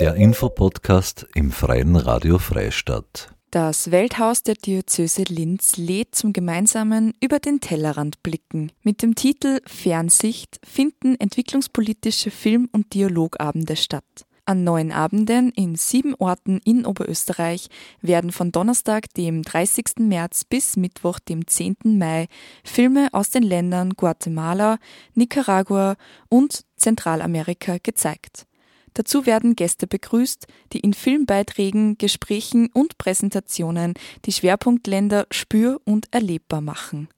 Der 0.00 0.14
Infopodcast 0.14 1.26
im 1.34 1.52
Freien 1.52 1.94
Radio 1.94 2.38
Freistadt. 2.38 3.34
Das 3.50 3.90
Welthaus 3.90 4.42
der 4.42 4.54
Diözese 4.54 5.24
Linz 5.24 5.76
lädt 5.76 6.14
zum 6.14 6.32
gemeinsamen 6.32 7.12
Über 7.20 7.38
den 7.38 7.60
Tellerrand 7.60 8.22
blicken. 8.22 8.72
Mit 8.82 9.02
dem 9.02 9.14
Titel 9.14 9.60
Fernsicht 9.66 10.58
finden 10.64 11.16
entwicklungspolitische 11.20 12.30
Film- 12.30 12.70
und 12.72 12.94
Dialogabende 12.94 13.76
statt. 13.76 14.24
An 14.46 14.64
neun 14.64 14.90
Abenden 14.90 15.50
in 15.50 15.76
sieben 15.76 16.14
Orten 16.14 16.62
in 16.64 16.86
Oberösterreich 16.86 17.68
werden 18.00 18.32
von 18.32 18.52
Donnerstag, 18.52 19.12
dem 19.18 19.42
30. 19.42 19.98
März 19.98 20.44
bis 20.44 20.78
Mittwoch, 20.78 21.18
dem 21.18 21.46
10. 21.46 21.76
Mai 21.98 22.28
Filme 22.64 23.10
aus 23.12 23.28
den 23.28 23.42
Ländern 23.42 23.90
Guatemala, 23.90 24.78
Nicaragua 25.12 25.96
und 26.30 26.64
Zentralamerika 26.76 27.76
gezeigt. 27.82 28.46
Dazu 28.94 29.26
werden 29.26 29.56
Gäste 29.56 29.86
begrüßt, 29.86 30.46
die 30.72 30.80
in 30.80 30.94
Filmbeiträgen, 30.94 31.96
Gesprächen 31.98 32.70
und 32.72 32.98
Präsentationen 32.98 33.94
die 34.24 34.32
Schwerpunktländer 34.32 35.26
spür- 35.30 35.80
und 35.84 36.12
erlebbar 36.12 36.60
machen. 36.60 37.08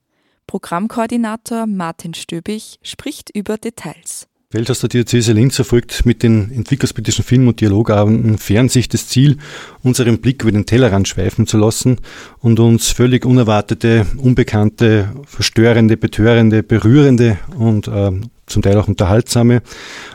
Programmkoordinator 0.47 1.65
Martin 1.65 2.13
Stöbig 2.13 2.79
spricht 2.83 3.29
über 3.35 3.57
Details. 3.57 4.27
Welthaus 4.53 4.81
der 4.81 4.89
Diözese 4.89 5.33
Linz 5.33 5.55
verfolgt 5.55 6.05
mit 6.05 6.21
den 6.21 6.51
entwicklungspolitischen 6.51 7.25
Film- 7.25 7.47
und 7.47 7.59
Dialogabenden 7.59 8.37
Fernsicht 8.37 8.93
das 8.93 9.07
Ziel, 9.07 9.37
unseren 9.81 10.19
Blick 10.19 10.43
über 10.43 10.51
den 10.51 10.67
Tellerrand 10.67 11.07
schweifen 11.07 11.47
zu 11.47 11.57
lassen 11.57 11.97
und 12.39 12.59
uns 12.59 12.91
völlig 12.91 13.25
unerwartete, 13.25 14.05
unbekannte, 14.17 15.11
verstörende, 15.25 15.97
betörende, 15.97 16.61
berührende 16.61 17.39
und 17.57 17.87
äh, 17.87 18.11
zum 18.45 18.61
Teil 18.61 18.77
auch 18.77 18.87
unterhaltsame. 18.87 19.63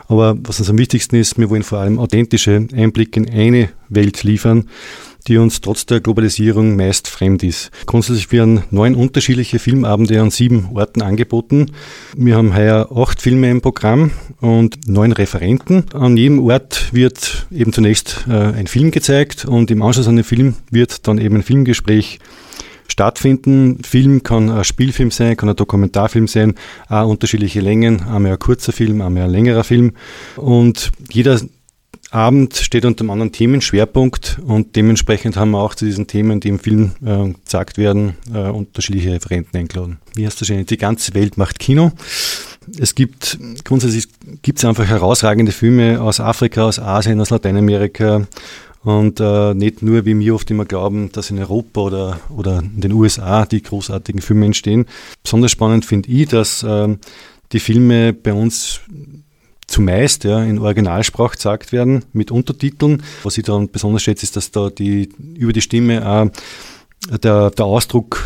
Aber 0.07 0.37
was 0.41 0.59
uns 0.59 0.69
am 0.69 0.77
wichtigsten 0.77 1.17
ist, 1.17 1.37
wir 1.37 1.49
wollen 1.49 1.63
vor 1.63 1.79
allem 1.79 1.99
authentische 1.99 2.65
Einblicke 2.73 3.19
in 3.19 3.29
eine 3.29 3.69
Welt 3.89 4.23
liefern, 4.23 4.69
die 5.27 5.37
uns 5.37 5.61
trotz 5.61 5.85
der 5.85 5.99
Globalisierung 5.99 6.75
meist 6.75 7.07
fremd 7.07 7.43
ist. 7.43 7.71
Grundsätzlich 7.85 8.31
werden 8.31 8.63
neun 8.71 8.95
unterschiedliche 8.95 9.59
Filmabende 9.59 10.21
an 10.21 10.31
sieben 10.31 10.69
Orten 10.73 11.01
angeboten. 11.01 11.71
Wir 12.15 12.35
haben 12.35 12.55
heuer 12.55 12.89
acht 12.95 13.21
Filme 13.21 13.49
im 13.49 13.61
Programm 13.61 14.11
und 14.39 14.87
neun 14.87 15.11
Referenten. 15.11 15.85
An 15.93 16.17
jedem 16.17 16.43
Ort 16.43 16.93
wird 16.93 17.47
eben 17.51 17.73
zunächst 17.73 18.25
äh, 18.27 18.33
ein 18.33 18.67
Film 18.67 18.91
gezeigt 18.91 19.45
und 19.45 19.71
im 19.71 19.81
Anschluss 19.81 20.07
an 20.07 20.15
den 20.15 20.25
Film 20.25 20.55
wird 20.71 21.07
dann 21.07 21.17
eben 21.17 21.35
ein 21.35 21.43
Filmgespräch 21.43 22.19
stattfinden. 22.87 23.81
Film 23.83 24.23
kann 24.23 24.49
ein 24.49 24.63
Spielfilm 24.63 25.11
sein, 25.11 25.37
kann 25.37 25.49
ein 25.49 25.55
Dokumentarfilm 25.55 26.27
sein, 26.27 26.55
auch 26.87 27.07
unterschiedliche 27.07 27.61
Längen, 27.61 28.01
einmal 28.03 28.33
ein 28.33 28.39
kurzer 28.39 28.71
Film, 28.71 29.01
einmal 29.01 29.23
ein 29.23 29.31
längerer 29.31 29.63
Film. 29.63 29.93
Und 30.35 30.91
jeder 31.11 31.39
Abend 32.11 32.55
steht 32.55 32.85
unter 32.85 33.03
einem 33.03 33.11
anderen 33.11 33.31
Themenschwerpunkt 33.31 34.39
und 34.43 34.75
dementsprechend 34.75 35.37
haben 35.37 35.51
wir 35.51 35.59
auch 35.59 35.75
zu 35.75 35.85
diesen 35.85 36.07
Themen, 36.07 36.39
die 36.39 36.49
im 36.49 36.59
Film 36.59 36.91
äh, 37.05 37.33
gesagt 37.43 37.77
werden, 37.77 38.15
äh, 38.33 38.49
unterschiedliche 38.49 39.13
Referenten 39.13 39.59
eingeladen. 39.59 39.99
Wie 40.15 40.25
heißt 40.25 40.41
das 40.41 40.47
schon? 40.47 40.65
Die 40.65 40.77
ganze 40.77 41.13
Welt 41.13 41.37
macht 41.37 41.59
Kino. 41.59 41.91
Es 42.79 42.95
gibt, 42.95 43.37
grundsätzlich 43.63 44.07
gibt 44.41 44.59
es 44.59 44.65
einfach 44.65 44.87
herausragende 44.87 45.51
Filme 45.51 46.01
aus 46.01 46.19
Afrika, 46.19 46.63
aus 46.63 46.79
Asien, 46.79 47.21
aus 47.21 47.29
Lateinamerika 47.29 48.27
und 48.83 49.19
äh, 49.19 49.53
nicht 49.53 49.81
nur, 49.81 50.05
wie 50.05 50.17
wir 50.17 50.35
oft 50.35 50.49
immer 50.49 50.65
glauben, 50.65 51.11
dass 51.11 51.29
in 51.29 51.39
Europa 51.39 51.81
oder, 51.81 52.19
oder 52.29 52.59
in 52.59 52.81
den 52.81 52.93
USA 52.93 53.45
die 53.45 53.61
großartigen 53.61 54.21
Filme 54.21 54.45
entstehen. 54.45 54.85
Besonders 55.21 55.51
spannend 55.51 55.85
finde 55.85 56.09
ich, 56.09 56.29
dass 56.29 56.63
äh, 56.63 56.95
die 57.51 57.59
Filme 57.59 58.13
bei 58.13 58.33
uns 58.33 58.81
zumeist 59.69 60.23
ja, 60.23 60.43
in 60.43 60.59
Originalsprache 60.59 61.35
gesagt 61.35 61.71
werden, 61.71 62.05
mit 62.13 62.31
Untertiteln. 62.31 63.03
Was 63.23 63.37
ich 63.37 63.43
daran 63.45 63.69
besonders 63.69 64.03
schätze, 64.03 64.23
ist, 64.23 64.35
dass 64.35 64.51
da 64.51 64.69
die, 64.69 65.09
über 65.35 65.53
die 65.53 65.61
Stimme 65.61 66.07
auch 66.07 66.29
der, 67.23 67.51
der 67.51 67.65
Ausdruck 67.65 68.23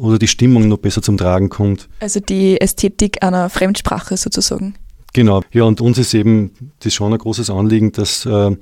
oder 0.00 0.18
die 0.18 0.28
Stimmung 0.28 0.68
noch 0.68 0.78
besser 0.78 1.02
zum 1.02 1.16
Tragen 1.16 1.48
kommt. 1.48 1.88
Also 2.00 2.20
die 2.20 2.60
Ästhetik 2.60 3.22
einer 3.22 3.50
Fremdsprache 3.50 4.16
sozusagen. 4.16 4.74
Genau, 5.12 5.42
ja, 5.52 5.64
und 5.64 5.80
uns 5.80 5.98
ist 5.98 6.14
eben 6.14 6.50
das 6.80 6.94
schon 6.94 7.12
ein 7.12 7.18
großes 7.18 7.50
Anliegen, 7.50 7.92
dass, 7.92 8.26
äh, 8.26 8.56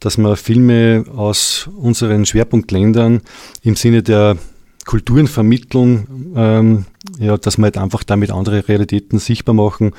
dass 0.00 0.18
wir 0.18 0.36
Filme 0.36 1.04
aus 1.14 1.70
unseren 1.76 2.26
Schwerpunktländern 2.26 3.22
im 3.62 3.76
Sinne 3.76 4.02
der 4.02 4.36
Kulturenvermittlung, 4.84 6.34
ähm, 6.36 6.84
ja, 7.18 7.36
dass 7.38 7.56
wir 7.56 7.64
halt 7.64 7.78
einfach 7.78 8.04
damit 8.04 8.30
andere 8.30 8.68
Realitäten 8.68 9.18
sichtbar 9.18 9.54
machen 9.54 9.92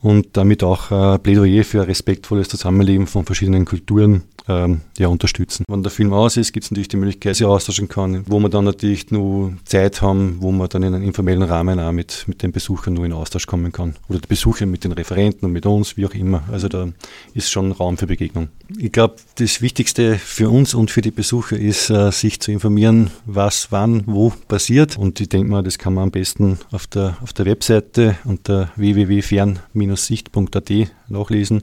und 0.00 0.36
damit 0.36 0.62
auch 0.62 0.90
äh, 0.90 1.18
Plädoyer 1.18 1.64
für 1.64 1.80
ein 1.80 1.86
respektvolles 1.86 2.48
Zusammenleben 2.48 3.06
von 3.06 3.24
verschiedenen 3.24 3.64
Kulturen 3.64 4.22
ähm, 4.48 4.80
ja, 4.98 5.08
unterstützen. 5.08 5.64
Wenn 5.68 5.82
der 5.82 5.92
Film 5.92 6.12
aus 6.12 6.36
ist, 6.36 6.52
gibt 6.52 6.64
es 6.64 6.70
natürlich 6.70 6.88
die 6.88 6.96
Möglichkeit, 6.96 7.36
sich 7.36 7.46
austauschen 7.46 7.88
kann, 7.88 8.24
wo 8.26 8.40
wir 8.40 8.48
dann 8.48 8.64
natürlich 8.64 9.10
nur 9.10 9.52
Zeit 9.64 10.02
haben, 10.02 10.38
wo 10.40 10.50
man 10.52 10.68
dann 10.68 10.82
in 10.82 10.94
einem 10.94 11.04
informellen 11.04 11.42
Rahmen 11.42 11.78
auch 11.80 11.92
mit, 11.92 12.24
mit 12.26 12.42
den 12.42 12.52
Besuchern 12.52 12.94
nur 12.94 13.04
in 13.04 13.12
Austausch 13.12 13.46
kommen 13.46 13.72
kann. 13.72 13.96
Oder 14.08 14.20
die 14.20 14.28
Besucher 14.28 14.66
mit 14.66 14.84
den 14.84 14.92
Referenten 14.92 15.46
und 15.46 15.52
mit 15.52 15.66
uns, 15.66 15.96
wie 15.96 16.06
auch 16.06 16.14
immer. 16.14 16.42
Also 16.50 16.68
da 16.68 16.88
ist 17.34 17.50
schon 17.50 17.72
Raum 17.72 17.98
für 17.98 18.06
Begegnung. 18.06 18.48
Ich 18.76 18.92
glaube, 18.92 19.16
das 19.36 19.60
Wichtigste 19.60 20.18
für 20.18 20.50
uns 20.50 20.74
und 20.74 20.90
für 20.90 21.02
die 21.02 21.10
Besucher 21.10 21.58
ist, 21.58 21.90
äh, 21.90 22.10
sich 22.12 22.40
zu 22.40 22.50
informieren, 22.50 23.10
was, 23.26 23.70
wann, 23.70 24.02
wo 24.06 24.32
passiert. 24.48 24.96
Und 24.96 25.20
ich 25.20 25.28
denke 25.28 25.50
mal, 25.50 25.62
das 25.62 25.78
kann 25.78 25.94
man 25.94 26.04
am 26.04 26.10
besten 26.10 26.58
auf 26.70 26.86
der, 26.86 27.16
auf 27.22 27.32
der 27.32 27.46
Webseite 27.46 28.16
unter 28.24 28.70
www.fern-sicht.at 28.76 30.72
nachlesen. 31.08 31.62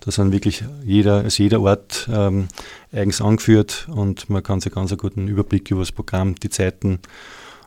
Da 0.00 0.10
sind 0.10 0.32
wirklich 0.32 0.64
jeder, 0.84 1.24
ist 1.24 1.38
jeder 1.38 1.60
Ort 1.60 2.08
ähm, 2.10 2.48
eigens 2.90 3.20
angeführt 3.20 3.86
und 3.90 4.30
man 4.30 4.42
kann 4.42 4.60
sich 4.60 4.72
ganz 4.72 4.90
einen 4.90 4.98
guten 4.98 5.28
Überblick 5.28 5.70
über 5.70 5.80
das 5.80 5.92
Programm, 5.92 6.34
die 6.36 6.48
Zeiten 6.48 7.00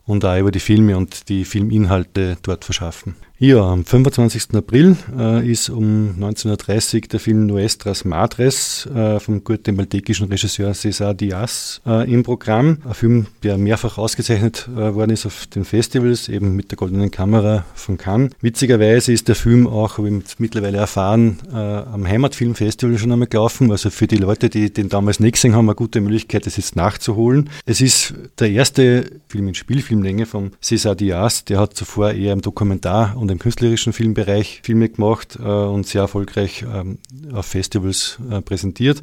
und 0.06 0.26
auch 0.26 0.38
über 0.38 0.52
die 0.52 0.60
Filme 0.60 0.98
und 0.98 1.30
die 1.30 1.46
Filminhalte 1.46 2.38
dort 2.42 2.66
verschaffen. 2.66 3.16
Ja, 3.46 3.60
am 3.62 3.84
25. 3.84 4.56
April 4.56 4.96
äh, 5.18 5.46
ist 5.52 5.70
um 5.70 6.16
19.30 6.18 6.96
Uhr 6.96 7.02
der 7.10 7.20
Film 7.20 7.46
Nuestras 7.46 8.06
Madres 8.06 8.86
äh, 8.86 9.20
vom 9.20 9.44
guatemaltekischen 9.44 10.30
Regisseur 10.30 10.72
César 10.72 11.14
Diaz 11.14 11.82
äh, 11.86 12.10
im 12.10 12.24
Programm. 12.24 12.78
Ein 12.86 12.94
Film, 12.94 13.28
der 13.44 13.58
mehrfach 13.58 13.98
ausgezeichnet 13.98 14.70
äh, 14.74 14.94
worden 14.94 15.12
ist 15.12 15.26
auf 15.26 15.46
den 15.48 15.66
Festivals, 15.66 16.30
eben 16.30 16.56
mit 16.56 16.72
der 16.72 16.78
Goldenen 16.78 17.12
Kamera 17.12 17.66
von 17.74 17.98
Cannes. 17.98 18.32
Witzigerweise 18.40 19.12
ist 19.12 19.28
der 19.28 19.36
Film 19.36 19.68
auch, 19.68 19.98
habe 19.98 20.08
ich 20.10 20.40
mittlerweile 20.40 20.78
erfahren, 20.78 21.40
äh, 21.52 21.58
am 21.58 22.08
Heimatfilmfestival 22.08 22.98
schon 22.98 23.12
einmal 23.12 23.28
gelaufen. 23.28 23.72
Also 23.72 23.90
für 23.90 24.08
die 24.08 24.16
Leute, 24.16 24.50
die 24.50 24.72
den 24.72 24.88
damals 24.88 25.20
nicht 25.20 25.34
gesehen 25.34 25.54
haben, 25.54 25.68
eine 25.68 25.76
gute 25.76 26.00
Möglichkeit, 26.00 26.46
das 26.46 26.56
jetzt 26.56 26.78
nachzuholen. 26.78 27.50
Es 27.66 27.82
ist 27.82 28.14
der 28.40 28.52
erste 28.52 29.20
Film 29.28 29.50
in 29.50 29.56
Spielfilmlänge 29.94 30.26
von 30.26 30.52
César 30.62 30.96
Diaz. 30.96 31.46
Der 31.46 31.60
hat 31.60 31.76
zuvor 31.76 32.12
eher 32.12 32.34
im 32.34 32.42
Dokumentar- 32.42 33.16
und 33.16 33.30
im 33.30 33.40
künstlerischen 33.40 33.94
Filmbereich 33.94 34.62
Filme 34.64 34.90
gemacht 34.90 35.38
äh, 35.40 35.48
und 35.48 35.86
sehr 35.86 36.02
erfolgreich 36.02 36.66
ähm, 36.68 36.98
auf 37.32 37.46
Festivals 37.46 38.18
äh, 38.30 38.42
präsentiert. 38.42 39.02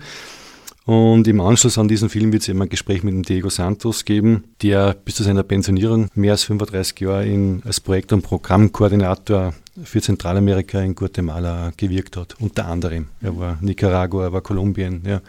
Und 0.86 1.28
im 1.28 1.40
Anschluss 1.40 1.78
an 1.78 1.86
diesen 1.86 2.08
Film 2.08 2.32
wird 2.32 2.42
es 2.42 2.48
eben 2.48 2.60
ein 2.60 2.68
Gespräch 2.68 3.04
mit 3.04 3.14
dem 3.14 3.22
Diego 3.22 3.48
Santos 3.48 4.04
geben, 4.04 4.44
der 4.62 4.94
bis 4.94 5.14
zu 5.14 5.22
seiner 5.22 5.44
Pensionierung 5.44 6.08
mehr 6.14 6.32
als 6.32 6.44
35 6.44 7.00
Jahre 7.00 7.26
in, 7.26 7.62
als 7.64 7.80
Projekt- 7.80 8.12
und 8.12 8.22
Programmkoordinator 8.22 9.54
für 9.84 10.00
Zentralamerika 10.00 10.80
in 10.80 10.94
Guatemala 10.94 11.72
gewirkt 11.76 12.16
hat, 12.16 12.36
unter 12.40 12.66
anderem. 12.66 13.06
Er 13.20 13.36
war 13.38 13.58
Nicaragua, 13.60 14.24
er 14.24 14.32
war 14.32 14.40
Kolumbien, 14.40 15.02
ja. 15.06 15.20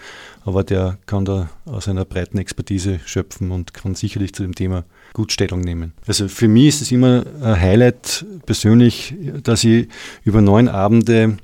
aber 0.45 0.63
der 0.63 0.97
kann 1.05 1.25
da 1.25 1.49
aus 1.65 1.87
einer 1.87 2.05
breiten 2.05 2.37
Expertise 2.37 2.99
schöpfen 3.05 3.51
und 3.51 3.73
kann 3.73 3.95
sicherlich 3.95 4.33
zu 4.33 4.43
dem 4.43 4.55
Thema 4.55 4.83
gut 5.13 5.31
Stellung 5.31 5.61
nehmen. 5.61 5.93
Also 6.07 6.27
für 6.27 6.47
mich 6.47 6.67
ist 6.67 6.81
es 6.81 6.91
immer 6.91 7.23
ein 7.41 7.59
Highlight 7.59 8.25
persönlich, 8.45 9.13
dass 9.43 9.63
ich 9.63 9.87
über 10.23 10.41
neun 10.41 10.67
Abende 10.67 11.37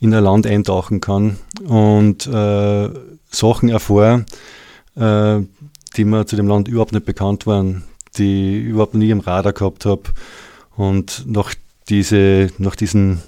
in 0.00 0.14
ein 0.14 0.24
Land 0.24 0.46
eintauchen 0.46 1.00
kann 1.00 1.38
und 1.66 2.26
äh, 2.26 2.90
Sachen 3.30 3.68
erfahre, 3.68 4.24
äh, 4.96 5.40
die 5.96 6.04
mir 6.04 6.26
zu 6.26 6.36
dem 6.36 6.48
Land 6.48 6.68
überhaupt 6.68 6.92
nicht 6.92 7.06
bekannt 7.06 7.46
waren, 7.46 7.84
die 8.18 8.60
ich 8.60 8.64
überhaupt 8.66 8.94
nie 8.94 9.10
im 9.10 9.20
Radar 9.20 9.52
gehabt 9.52 9.86
habe. 9.86 10.02
Und 10.76 11.24
nach, 11.26 11.54
diese, 11.88 12.50
nach 12.58 12.76
diesen 12.76 13.22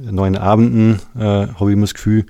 neun 0.00 0.36
Abenden 0.36 1.00
äh, 1.16 1.20
habe 1.20 1.70
ich 1.70 1.74
immer 1.74 1.82
das 1.82 1.94
Gefühl, 1.94 2.26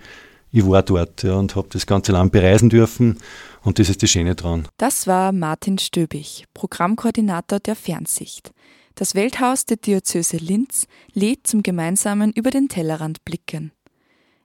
ich 0.50 0.66
war 0.66 0.82
dort 0.82 1.22
ja, 1.24 1.34
und 1.34 1.56
habe 1.56 1.68
das 1.70 1.86
ganze 1.86 2.12
Land 2.12 2.32
bereisen 2.32 2.70
dürfen. 2.70 3.18
Und 3.62 3.78
das 3.78 3.88
ist 3.88 4.02
die 4.02 4.08
Schöne 4.08 4.34
dran. 4.34 4.68
Das 4.78 5.06
war 5.06 5.32
Martin 5.32 5.78
Stöbig, 5.78 6.44
Programmkoordinator 6.54 7.58
der 7.58 7.74
Fernsicht. 7.74 8.52
Das 8.94 9.16
Welthaus 9.16 9.66
der 9.66 9.78
Diözese 9.78 10.36
Linz 10.36 10.86
lädt 11.12 11.46
zum 11.48 11.64
gemeinsamen 11.64 12.30
Über 12.32 12.50
den 12.50 12.68
Tellerrand 12.68 13.24
blicken. 13.24 13.72